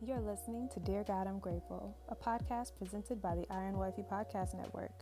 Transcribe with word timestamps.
You're 0.00 0.20
listening 0.20 0.68
to 0.74 0.80
Dear 0.80 1.02
God, 1.02 1.26
I'm 1.26 1.40
Grateful, 1.40 1.92
a 2.08 2.14
podcast 2.14 2.76
presented 2.78 3.20
by 3.20 3.34
the 3.34 3.44
Iron 3.50 3.76
Wifey 3.76 4.04
Podcast 4.08 4.54
Network. 4.54 4.92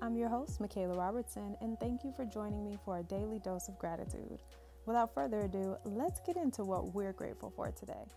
I'm 0.00 0.16
your 0.16 0.30
host, 0.30 0.58
Michaela 0.58 0.96
Robertson, 0.96 1.54
and 1.60 1.78
thank 1.78 2.02
you 2.02 2.14
for 2.16 2.24
joining 2.24 2.64
me 2.64 2.78
for 2.82 2.96
a 2.96 3.02
daily 3.02 3.40
dose 3.40 3.68
of 3.68 3.78
gratitude. 3.78 4.40
Without 4.86 5.12
further 5.12 5.40
ado, 5.40 5.76
let's 5.84 6.20
get 6.20 6.38
into 6.38 6.64
what 6.64 6.94
we're 6.94 7.12
grateful 7.12 7.52
for 7.54 7.70
today. 7.72 8.08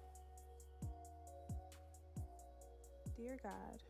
Dear 3.17 3.37
God, 3.43 3.83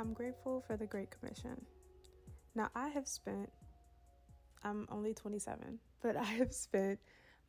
I'm 0.00 0.14
grateful 0.14 0.64
for 0.66 0.76
the 0.76 0.86
Great 0.86 1.12
Commission. 1.12 1.64
Now, 2.56 2.70
I 2.74 2.88
have 2.88 3.06
spent, 3.06 3.50
I'm 4.64 4.88
only 4.90 5.14
27, 5.14 5.78
but 6.02 6.16
I 6.16 6.24
have 6.24 6.52
spent 6.52 6.98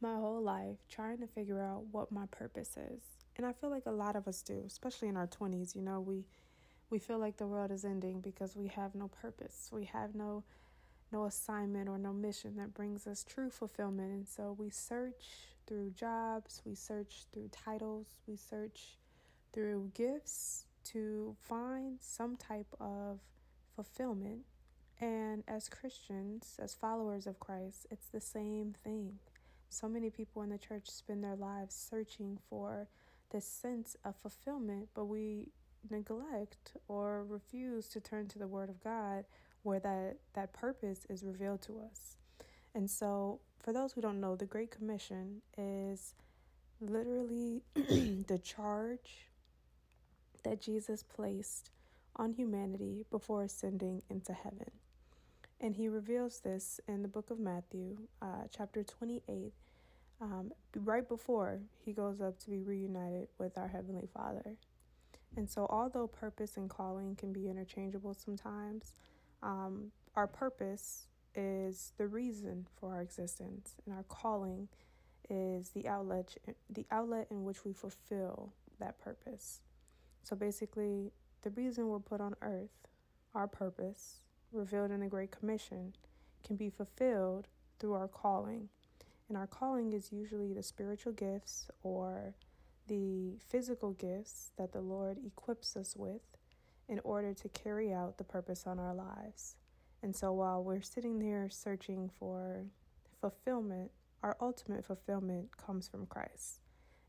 my 0.02 0.14
whole 0.14 0.44
life 0.44 0.78
trying 0.88 1.18
to 1.22 1.28
figure 1.28 1.60
out 1.60 1.86
what 1.92 2.12
my 2.12 2.28
purpose 2.28 2.78
is. 2.78 3.15
And 3.38 3.46
I 3.46 3.52
feel 3.52 3.70
like 3.70 3.86
a 3.86 3.92
lot 3.92 4.16
of 4.16 4.28
us 4.28 4.42
do, 4.42 4.64
especially 4.66 5.10
in 5.10 5.18
our 5.18 5.28
20s, 5.28 5.76
you 5.76 5.82
know, 5.82 6.00
we 6.00 6.26
we 6.90 7.00
feel 7.00 7.18
like 7.18 7.38
the 7.38 7.48
world 7.48 7.72
is 7.72 7.84
ending 7.84 8.22
because 8.22 8.56
we 8.56 8.68
have 8.68 8.94
no 8.94 9.08
purpose. 9.08 9.70
We 9.72 9.86
have 9.86 10.16
no 10.16 10.44
no 11.12 11.26
assignment 11.26 11.90
or 11.90 11.98
no 11.98 12.14
mission 12.14 12.56
that 12.58 12.74
brings 12.74 13.08
us 13.08 13.24
true 13.24 13.50
fulfillment. 13.50 14.12
And 14.12 14.28
so 14.28 14.56
we 14.58 14.70
search 14.70 15.26
through 15.68 15.92
jobs, 15.92 16.62
we 16.66 16.76
search 16.76 17.26
through 17.34 17.50
titles, 17.52 18.08
we 18.28 18.36
search 18.36 18.98
through 19.54 19.92
gifts 19.94 20.66
to 20.86 21.36
find 21.42 21.98
some 22.02 22.36
type 22.36 22.68
of 22.80 23.20
fulfillment. 23.76 24.42
And 25.02 25.44
as 25.48 25.68
Christians, 25.68 26.58
as 26.62 26.74
followers 26.74 27.28
of 27.28 27.40
Christ, 27.40 27.88
it's 27.92 28.08
the 28.08 28.22
same 28.22 28.76
thing. 28.84 29.20
So 29.70 29.90
many 29.90 30.10
people 30.10 30.42
in 30.42 30.50
the 30.50 30.58
church 30.58 30.90
spend 30.90 31.24
their 31.24 31.36
lives 31.36 31.76
searching 31.76 32.38
for 32.50 32.88
this 33.36 33.46
sense 33.46 33.98
of 34.06 34.16
fulfillment, 34.16 34.88
but 34.96 35.06
we 35.06 35.50
neglect 35.92 36.72
or 36.88 37.26
refuse 37.26 37.90
to 37.90 38.00
turn 38.00 38.30
to 38.30 38.40
the 38.40 38.48
Word 38.48 38.70
of 38.70 38.82
God 38.82 39.26
where 39.64 39.80
that, 39.82 40.16
that 40.36 40.54
purpose 40.54 41.06
is 41.10 41.22
revealed 41.22 41.62
to 41.64 41.82
us. 41.82 42.16
And 42.74 42.90
so, 42.90 43.42
for 43.60 43.74
those 43.74 43.92
who 43.92 44.00
don't 44.00 44.22
know, 44.22 44.38
the 44.38 44.46
Great 44.46 44.72
Commission 44.72 45.42
is 45.58 46.14
literally 46.80 47.62
the 47.76 48.40
charge 48.42 49.28
that 50.44 50.62
Jesus 50.62 51.04
placed 51.04 51.72
on 52.16 52.32
humanity 52.32 53.04
before 53.12 53.44
ascending 53.44 54.02
into 54.10 54.32
heaven. 54.32 54.72
And 55.60 55.76
he 55.76 55.90
reveals 55.90 56.40
this 56.40 56.80
in 56.88 57.02
the 57.02 57.10
book 57.10 57.30
of 57.32 57.40
Matthew, 57.40 57.98
uh, 58.22 58.44
chapter 58.56 58.82
28, 58.82 59.52
um, 60.22 60.52
right 60.76 61.08
before 61.08 61.60
he 61.84 61.92
goes 61.92 62.22
up 62.22 62.40
to 62.40 62.50
be 62.50 62.62
reunited 62.62 63.28
with 63.38 63.58
our 63.58 63.68
Heavenly 63.68 64.08
Father. 64.14 64.56
And 65.38 65.50
so, 65.50 65.68
although 65.70 66.08
purpose 66.08 66.58
and 66.58 66.70
calling 66.70 67.16
can 67.16 67.34
be 67.34 67.50
interchangeable 67.50 68.14
sometimes, 68.14 68.94
um, 69.44 69.92
our 70.16 70.28
purpose 70.28 71.08
is 71.36 71.92
the 71.98 72.08
reason 72.08 72.66
for 72.80 72.94
our 72.94 73.02
existence, 73.02 73.76
and 73.86 73.94
our 73.94 74.04
calling 74.04 74.70
is 75.30 75.70
the 75.70 75.88
outlet, 75.88 76.38
the 76.70 76.86
outlet 76.92 77.28
in 77.32 77.44
which 77.44 77.66
we 77.66 77.74
fulfill 77.74 78.54
that 78.80 78.98
purpose. 79.00 79.60
So, 80.24 80.36
basically, 80.36 81.12
the 81.42 81.50
reason 81.52 81.88
we're 81.88 82.00
put 82.00 82.22
on 82.22 82.36
earth, 82.42 82.88
our 83.34 83.48
purpose, 83.48 84.22
revealed 84.54 84.92
in 84.92 85.02
the 85.02 85.08
Great 85.08 85.32
Commission, 85.32 85.94
can 86.46 86.56
be 86.56 86.70
fulfilled 86.70 87.48
through 87.80 87.94
our 87.94 88.08
calling. 88.08 88.70
And 89.28 89.38
our 89.38 89.48
calling 89.48 89.94
is 89.94 90.12
usually 90.12 90.54
the 90.54 90.64
spiritual 90.64 91.14
gifts 91.14 91.68
or 91.82 92.36
the 92.88 93.38
physical 93.50 93.94
gifts 93.94 94.52
that 94.58 94.72
the 94.72 94.82
Lord 94.82 95.18
equips 95.26 95.76
us 95.76 95.96
with 95.96 96.22
in 96.88 97.00
order 97.04 97.34
to 97.34 97.50
carry 97.50 97.92
out 97.92 98.18
the 98.18 98.24
purpose 98.24 98.66
on 98.68 98.78
our 98.80 98.94
lives. 98.94 99.56
And 100.04 100.16
so 100.16 100.32
while 100.34 100.64
we're 100.64 100.82
sitting 100.82 101.18
there 101.18 101.50
searching 101.50 102.12
for 102.20 102.66
fulfillment, 103.20 103.90
our 104.22 104.38
ultimate 104.40 104.86
fulfillment 104.86 105.58
comes 105.58 105.88
from 105.88 106.06
Christ. 106.06 106.60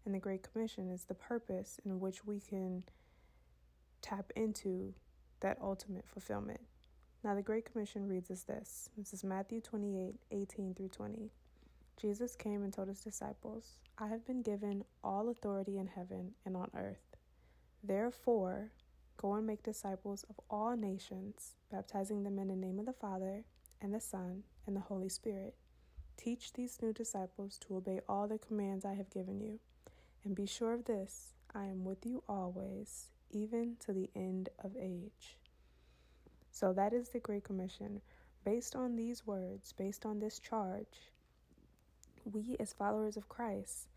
And 0.07 0.15
the 0.15 0.19
Great 0.19 0.51
Commission 0.51 0.91
is 0.91 1.05
the 1.05 1.15
purpose 1.15 1.79
in 1.85 2.01
which 2.01 2.25
we 2.25 2.41
can 2.41 2.85
tap 4.01 4.33
into 4.37 4.95
that 5.41 5.59
ultimate 5.61 6.07
fulfillment. 6.07 6.61
Now, 7.23 7.35
the 7.35 7.43
Great 7.43 7.71
Commission 7.71 8.09
reads 8.09 8.31
as 8.31 8.45
this 8.45 8.89
this 8.97 9.13
is 9.13 9.25
Matthew 9.25 9.61
28 9.61 10.15
18 10.31 10.75
through 10.75 10.89
20. 10.89 11.31
Jesus 12.01 12.37
came 12.37 12.62
and 12.62 12.73
told 12.73 12.89
his 12.89 13.01
disciples, 13.01 13.79
I 13.99 14.09
have 14.09 14.27
been 14.27 14.43
given 14.43 14.84
all 15.03 15.31
authority 15.31 15.79
in 15.79 15.87
heaven 15.87 16.33
and 16.45 16.57
on 16.57 16.71
earth. 16.77 17.17
Therefore, 17.83 18.71
go 19.17 19.34
and 19.34 19.47
make 19.47 19.62
disciples 19.62 20.25
of 20.29 20.39
all 20.51 20.77
nations, 20.77 21.55
baptizing 21.71 22.23
them 22.23 22.39
in 22.39 22.49
the 22.49 22.57
name 22.57 22.79
of 22.79 22.87
the 22.87 22.93
Father, 22.93 23.45
and 23.81 23.95
the 23.95 24.01
Son, 24.01 24.43
and 24.67 24.77
the 24.77 24.81
Holy 24.81 25.09
Spirit. 25.09 25.55
Teach 26.17 26.53
these 26.53 26.79
new 26.83 26.93
disciples 26.93 27.59
to 27.59 27.77
obey 27.77 28.01
all 28.09 28.28
the 28.28 28.39
commands 28.39 28.84
I 28.84 28.95
have 28.95 29.11
given 29.11 29.41
you. 29.41 29.59
And 30.25 30.34
be 30.34 30.47
sure 30.47 30.75
of 30.75 30.84
this 30.84 31.33
I 31.55 31.65
am 31.65 31.84
with 31.84 32.05
you 32.05 32.23
always, 32.28 33.07
even 33.31 33.77
to 33.87 33.93
the 33.93 34.11
end 34.15 34.51
of 34.63 34.77
age. 34.78 35.39
So 36.51 36.73
that 36.73 36.93
is 36.93 37.09
the 37.09 37.21
Great 37.21 37.45
Commission. 37.45 38.01
Based 38.45 38.77
on 38.77 38.97
these 38.97 39.27
words, 39.27 39.73
based 39.73 40.05
on 40.05 40.19
this 40.19 40.39
charge, 40.39 41.11
we, 42.31 42.57
as 42.59 42.73
followers 42.73 43.17
of 43.17 43.29
Christ, 43.29 43.89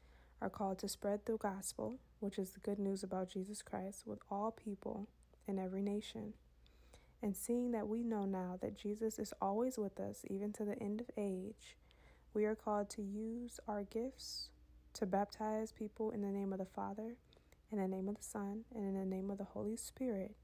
are 0.41 0.49
called 0.49 0.79
to 0.79 0.87
spread 0.87 1.21
the 1.25 1.37
gospel, 1.37 1.99
which 2.19 2.39
is 2.39 2.51
the 2.51 2.59
good 2.59 2.79
news 2.79 3.03
about 3.03 3.29
Jesus 3.29 3.61
Christ, 3.61 4.03
with 4.05 4.19
all 4.29 4.51
people 4.51 5.07
in 5.47 5.59
every 5.59 5.81
nation. 5.81 6.33
And 7.21 7.35
seeing 7.35 7.71
that 7.71 7.87
we 7.87 8.03
know 8.03 8.25
now 8.25 8.57
that 8.61 8.77
Jesus 8.77 9.19
is 9.19 9.33
always 9.41 9.77
with 9.77 9.99
us, 9.99 10.23
even 10.29 10.53
to 10.53 10.63
the 10.63 10.81
end 10.81 11.01
of 11.01 11.09
age, 11.17 11.75
we 12.33 12.45
are 12.45 12.55
called 12.55 12.89
to 12.91 13.01
use 13.01 13.59
our 13.67 13.83
gifts 13.83 14.49
to 14.93 15.05
baptize 15.05 15.71
people 15.71 16.11
in 16.11 16.21
the 16.21 16.27
name 16.27 16.53
of 16.53 16.59
the 16.59 16.65
Father, 16.65 17.15
in 17.71 17.79
the 17.79 17.87
name 17.87 18.07
of 18.07 18.15
the 18.15 18.23
Son, 18.23 18.63
and 18.73 18.85
in 18.85 18.93
the 18.97 19.05
name 19.05 19.29
of 19.29 19.37
the 19.37 19.43
Holy 19.43 19.75
Spirit 19.75 20.35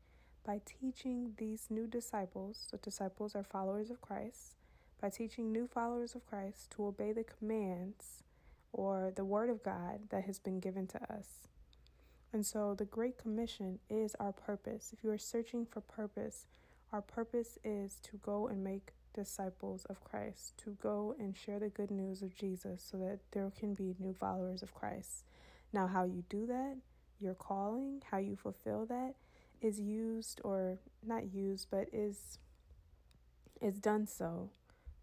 by 0.46 0.62
teaching 0.64 1.34
these 1.38 1.68
new 1.70 1.88
disciples, 1.88 2.68
the 2.72 2.78
disciples 2.78 3.36
are 3.36 3.44
followers 3.44 3.90
of 3.90 4.00
Christ, 4.00 4.56
by 5.06 5.10
teaching 5.12 5.52
new 5.52 5.68
followers 5.68 6.16
of 6.16 6.26
Christ 6.26 6.72
to 6.72 6.88
obey 6.88 7.12
the 7.12 7.24
commands 7.24 8.24
or 8.74 9.14
the 9.16 9.24
Word 9.24 9.52
of 9.52 9.62
God 9.62 10.10
that 10.10 10.24
has 10.24 10.40
been 10.40 10.60
given 10.60 10.88
to 10.88 11.14
us. 11.14 11.48
And 12.34 12.44
so 12.44 12.74
the 12.74 12.86
Great 12.86 13.16
Commission 13.16 13.78
is 13.88 14.16
our 14.20 14.32
purpose. 14.32 14.90
If 14.92 15.04
you 15.04 15.12
are 15.12 15.20
searching 15.20 15.68
for 15.68 15.80
purpose, 15.82 16.48
our 16.92 17.04
purpose 17.04 17.60
is 17.64 18.00
to 18.02 18.18
go 18.18 18.48
and 18.48 18.64
make 18.64 18.94
disciples 19.14 19.86
of 19.92 20.04
Christ, 20.04 20.58
to 20.64 20.76
go 20.82 21.16
and 21.20 21.38
share 21.38 21.60
the 21.60 21.70
good 21.70 21.92
news 21.92 22.24
of 22.24 22.34
Jesus 22.34 22.84
so 22.90 22.98
that 22.98 23.20
there 23.30 23.52
can 23.60 23.76
be 23.76 23.94
new 24.00 24.16
followers 24.16 24.64
of 24.64 24.74
Christ. 24.74 25.24
Now, 25.72 25.86
how 25.86 26.06
you 26.06 26.24
do 26.30 26.48
that, 26.48 26.78
your 27.20 27.36
calling, 27.36 28.02
how 28.10 28.18
you 28.18 28.36
fulfill 28.36 28.88
that, 28.88 29.14
is 29.62 29.80
used 29.80 30.42
or 30.44 30.80
not 31.06 31.32
used, 31.32 31.68
but 31.70 31.90
is 31.94 32.40
is 33.62 33.78
done 33.78 34.06
so 34.06 34.50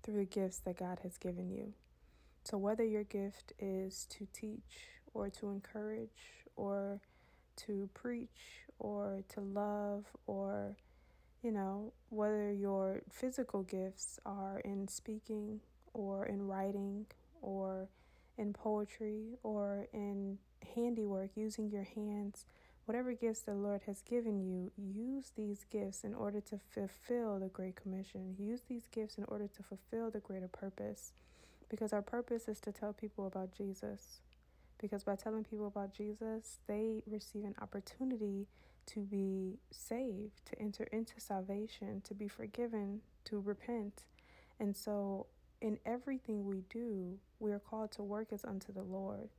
through 0.02 0.16
the 0.16 0.24
gifts 0.24 0.58
that 0.60 0.78
God 0.78 1.00
has 1.02 1.18
given 1.18 1.50
you. 1.50 1.74
So, 2.44 2.58
whether 2.58 2.84
your 2.84 3.04
gift 3.04 3.52
is 3.58 4.06
to 4.10 4.26
teach 4.32 4.88
or 5.14 5.30
to 5.30 5.50
encourage 5.50 6.44
or 6.56 7.00
to 7.56 7.88
preach 7.94 8.64
or 8.78 9.22
to 9.28 9.40
love 9.40 10.06
or 10.26 10.76
you 11.42 11.50
know, 11.50 11.92
whether 12.08 12.52
your 12.52 13.02
physical 13.10 13.64
gifts 13.64 14.20
are 14.24 14.60
in 14.64 14.86
speaking 14.86 15.60
or 15.92 16.24
in 16.26 16.46
writing 16.46 17.06
or 17.40 17.88
in 18.38 18.52
poetry 18.52 19.38
or 19.42 19.88
in 19.92 20.38
handiwork, 20.74 21.30
using 21.34 21.68
your 21.68 21.82
hands, 21.82 22.46
whatever 22.92 23.14
gifts 23.14 23.40
the 23.40 23.54
Lord 23.54 23.80
has 23.86 24.02
given 24.02 24.38
you, 24.38 24.70
use 24.76 25.32
these 25.34 25.64
gifts 25.70 26.04
in 26.04 26.12
order 26.12 26.42
to 26.42 26.60
fulfill 26.74 27.38
the 27.38 27.48
Great 27.48 27.74
Commission. 27.74 28.34
Use 28.38 28.60
these 28.68 28.86
gifts 28.92 29.16
in 29.16 29.24
order 29.28 29.48
to 29.48 29.62
fulfill 29.62 30.10
the 30.10 30.20
greater 30.20 30.48
purpose. 30.48 31.14
Because 31.70 31.94
our 31.94 32.02
purpose 32.02 32.48
is 32.48 32.60
to 32.60 32.70
tell 32.70 32.92
people 32.92 33.26
about 33.26 33.56
Jesus. 33.56 34.20
Because 34.78 35.04
by 35.04 35.16
telling 35.16 35.42
people 35.42 35.68
about 35.68 35.94
Jesus, 35.94 36.58
they 36.66 37.02
receive 37.06 37.44
an 37.44 37.54
opportunity 37.62 38.46
to 38.88 39.00
be 39.00 39.56
saved, 39.70 40.44
to 40.50 40.60
enter 40.60 40.84
into 40.92 41.18
salvation, 41.18 42.02
to 42.04 42.12
be 42.12 42.28
forgiven, 42.28 43.00
to 43.24 43.40
repent. 43.40 44.02
And 44.60 44.76
so, 44.76 45.28
in 45.62 45.78
everything 45.86 46.44
we 46.44 46.64
do, 46.68 47.16
we 47.40 47.52
are 47.52 47.58
called 47.58 47.92
to 47.92 48.02
work 48.02 48.34
as 48.34 48.44
unto 48.44 48.70
the 48.70 48.82
Lord. 48.82 49.30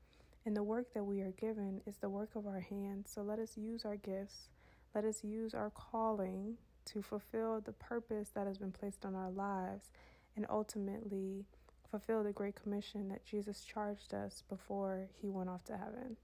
And 0.46 0.56
the 0.56 0.64
work 0.64 0.94
that 0.94 1.04
we 1.04 1.22
are 1.22 1.32
given 1.32 1.82
is 1.86 1.98
the 1.98 2.10
work 2.10 2.32
of 2.36 2.46
our 2.46 2.60
hands. 2.60 3.12
So 3.14 3.22
let 3.22 3.40
us 3.40 3.56
use 3.56 3.86
our 3.86 3.96
gifts. 3.96 4.50
Let 4.94 5.06
us 5.06 5.24
use 5.24 5.54
our 5.54 5.70
calling 5.70 6.58
to 6.86 7.02
fulfill 7.02 7.62
the 7.62 7.72
purpose 7.72 8.30
that 8.36 8.48
has 8.48 8.58
been 8.58 8.72
placed 8.72 9.06
on 9.06 9.16
our 9.16 9.32
lives 9.32 9.90
and 10.36 10.46
ultimately 10.50 11.46
fulfill 11.90 12.24
the 12.24 12.34
great 12.34 12.56
commission 12.56 13.08
that 13.10 13.26
Jesus 13.26 13.64
charged 13.64 14.14
us 14.14 14.44
before 14.50 15.08
he 15.22 15.30
went 15.30 15.50
off 15.50 15.64
to 15.66 15.78
heaven. 15.78 16.18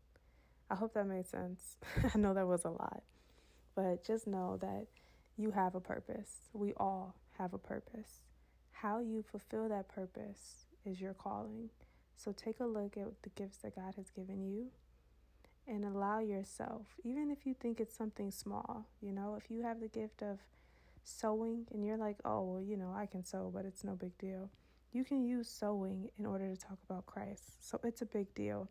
I 0.69 0.75
hope 0.75 0.94
that 0.94 1.07
made 1.07 1.27
sense. 1.27 1.77
I 2.13 2.18
know 2.18 2.33
that 2.33 2.48
was 2.48 2.65
a 2.65 2.69
lot, 2.69 3.04
but 3.75 4.04
just 4.06 4.27
know 4.27 4.57
that 4.62 4.88
you 5.38 5.51
have 5.51 5.75
a 5.75 5.80
purpose. 5.80 6.42
We 6.54 6.74
all 6.77 7.15
have 7.38 7.54
a 7.54 7.57
purpose. 7.57 8.22
How 8.72 9.00
you 9.00 9.24
fulfill 9.24 9.69
that 9.69 9.88
purpose 9.88 10.65
is 10.86 11.00
your 11.00 11.13
calling. 11.13 11.69
So 12.19 12.33
take 12.33 12.60
a 12.60 12.66
look 12.66 12.98
at 12.98 13.07
the 13.24 13.30
gifts 13.30 13.60
that 13.60 13.77
God 13.77 13.94
has 13.95 14.10
given 14.10 14.44
you 14.44 14.71
and 15.66 15.86
allow 15.86 16.19
yourself, 16.19 16.88
even 17.06 17.31
if 17.31 17.45
you 17.45 17.54
think 17.54 17.80
it's 17.80 17.95
something 17.95 18.30
small, 18.30 18.88
you 19.01 19.13
know, 19.13 19.36
if 19.36 19.50
you 19.50 19.62
have 19.62 19.80
the 19.80 19.88
gift 19.88 20.21
of 20.21 20.39
sewing 21.06 21.66
and 21.71 21.86
you're 21.86 21.98
like, 21.98 22.18
oh, 22.25 22.42
well, 22.42 22.62
you 22.62 22.75
know, 22.75 22.94
I 22.94 23.06
can 23.06 23.24
sew, 23.24 23.50
but 23.54 23.63
it's 23.63 23.86
no 23.86 23.94
big 23.94 24.18
deal. 24.18 24.50
You 24.92 25.06
can 25.06 25.24
use 25.24 25.48
sewing 25.48 26.10
in 26.19 26.25
order 26.25 26.54
to 26.54 26.60
talk 26.60 26.77
about 26.89 27.06
Christ. 27.06 27.66
So 27.66 27.80
it's 27.86 28.01
a 28.01 28.06
big 28.06 28.33
deal. 28.33 28.69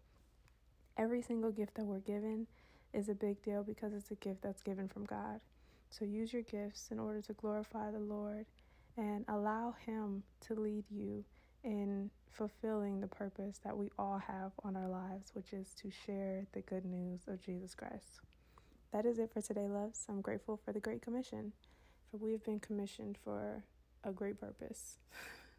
Every 0.98 1.22
single 1.22 1.50
gift 1.50 1.76
that 1.76 1.86
we're 1.86 2.00
given 2.00 2.48
is 2.92 3.08
a 3.08 3.14
big 3.14 3.42
deal 3.42 3.62
because 3.62 3.94
it's 3.94 4.10
a 4.10 4.16
gift 4.16 4.42
that's 4.42 4.62
given 4.62 4.88
from 4.88 5.06
God. 5.06 5.40
So 5.88 6.04
use 6.04 6.34
your 6.34 6.42
gifts 6.42 6.88
in 6.90 6.98
order 6.98 7.22
to 7.22 7.32
glorify 7.32 7.92
the 7.92 7.98
Lord 7.98 8.44
and 8.98 9.24
allow 9.26 9.74
Him 9.86 10.24
to 10.48 10.54
lead 10.54 10.84
you 10.90 11.24
in 11.68 12.10
fulfilling 12.30 13.00
the 13.00 13.06
purpose 13.06 13.60
that 13.62 13.76
we 13.76 13.90
all 13.98 14.18
have 14.18 14.52
on 14.64 14.74
our 14.74 14.88
lives, 14.88 15.30
which 15.34 15.52
is 15.52 15.74
to 15.74 15.90
share 15.90 16.46
the 16.52 16.62
good 16.62 16.84
news 16.84 17.20
of 17.28 17.40
Jesus 17.40 17.74
Christ. 17.74 18.20
That 18.92 19.04
is 19.04 19.18
it 19.18 19.30
for 19.32 19.42
today, 19.42 19.68
loves. 19.68 20.06
I'm 20.08 20.22
grateful 20.22 20.56
for 20.56 20.72
the 20.72 20.80
Great 20.80 21.02
Commission, 21.02 21.52
for 22.10 22.16
we 22.16 22.32
have 22.32 22.42
been 22.42 22.58
commissioned 22.58 23.18
for 23.22 23.62
a 24.02 24.10
great 24.12 24.40
purpose. 24.40 24.96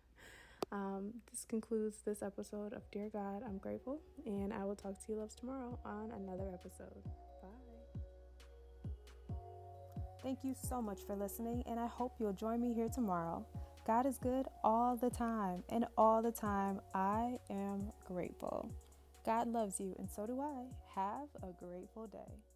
um, 0.71 1.13
this 1.29 1.45
concludes 1.45 1.97
this 2.05 2.23
episode 2.23 2.73
of 2.73 2.89
Dear 2.91 3.09
God, 3.13 3.43
I'm 3.45 3.59
grateful, 3.59 4.01
and 4.25 4.51
I 4.51 4.65
will 4.65 4.75
talk 4.75 4.97
to 5.05 5.11
you, 5.11 5.19
loves, 5.19 5.35
tomorrow 5.35 5.77
on 5.85 6.11
another 6.11 6.49
episode. 6.51 7.03
Bye. 7.43 8.01
Thank 10.23 10.39
you 10.43 10.55
so 10.67 10.81
much 10.81 11.01
for 11.05 11.15
listening, 11.15 11.61
and 11.67 11.79
I 11.79 11.85
hope 11.85 12.15
you'll 12.19 12.33
join 12.33 12.61
me 12.61 12.73
here 12.73 12.89
tomorrow. 12.89 13.45
God 13.89 14.05
is 14.05 14.19
good 14.19 14.45
all 14.63 14.95
the 14.95 15.09
time, 15.09 15.63
and 15.67 15.87
all 15.97 16.21
the 16.21 16.31
time 16.31 16.79
I 16.93 17.39
am 17.49 17.91
grateful. 18.05 18.69
God 19.25 19.47
loves 19.47 19.79
you, 19.79 19.95
and 19.97 20.07
so 20.07 20.27
do 20.27 20.39
I. 20.39 20.65
Have 20.93 21.29
a 21.41 21.51
grateful 21.59 22.05
day. 22.05 22.48